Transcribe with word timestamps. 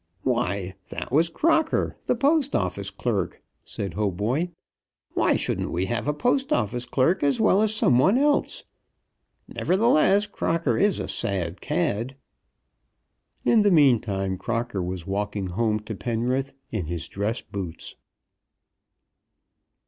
"Why, 0.23 0.73
that 0.89 1.11
was 1.11 1.29
Crocker, 1.29 1.95
the 2.05 2.15
Post 2.15 2.55
Office 2.55 2.89
clerk," 2.89 3.39
said 3.63 3.93
Hautboy. 3.93 4.47
"Why 5.13 5.35
shouldn't 5.35 5.69
we 5.71 5.85
have 5.85 6.07
a 6.07 6.11
Post 6.13 6.51
Office 6.51 6.85
clerk 6.85 7.21
as 7.21 7.39
well 7.39 7.61
as 7.61 7.75
some 7.75 7.99
one 7.99 8.17
else? 8.17 8.63
Nevertheless, 9.47 10.25
Crocker 10.25 10.75
is 10.75 10.99
a 10.99 11.07
sad 11.07 11.61
cad." 11.61 12.15
In 13.45 13.61
the 13.61 13.69
mean 13.69 13.99
time 13.99 14.39
Crocker 14.39 14.81
was 14.81 15.05
walking 15.05 15.49
home 15.49 15.79
to 15.81 15.93
Penrith 15.93 16.55
in 16.71 16.87
his 16.87 17.07
dress 17.07 17.43
boots. 17.43 17.93